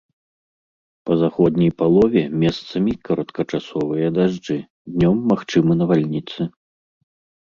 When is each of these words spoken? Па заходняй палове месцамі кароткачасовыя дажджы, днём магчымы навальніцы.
Па 1.09 1.13
заходняй 1.23 1.71
палове 1.81 2.23
месцамі 2.43 2.91
кароткачасовыя 3.09 4.07
дажджы, 4.19 4.57
днём 4.95 5.17
магчымы 5.33 5.73
навальніцы. 5.83 6.41